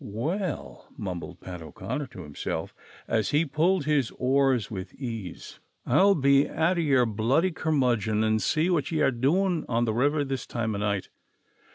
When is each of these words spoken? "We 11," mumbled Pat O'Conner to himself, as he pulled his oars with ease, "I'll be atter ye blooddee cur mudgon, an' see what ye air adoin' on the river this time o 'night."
"We 0.03 0.31
11," 0.33 0.77
mumbled 0.97 1.41
Pat 1.41 1.61
O'Conner 1.61 2.07
to 2.07 2.23
himself, 2.23 2.73
as 3.07 3.29
he 3.29 3.45
pulled 3.45 3.85
his 3.85 4.09
oars 4.17 4.71
with 4.71 4.95
ease, 4.95 5.59
"I'll 5.85 6.15
be 6.15 6.47
atter 6.47 6.81
ye 6.81 7.05
blooddee 7.05 7.53
cur 7.53 7.71
mudgon, 7.71 8.23
an' 8.25 8.39
see 8.39 8.71
what 8.71 8.91
ye 8.91 8.99
air 9.01 9.09
adoin' 9.11 9.63
on 9.69 9.85
the 9.85 9.93
river 9.93 10.23
this 10.25 10.47
time 10.47 10.73
o 10.73 10.79
'night." 10.79 11.09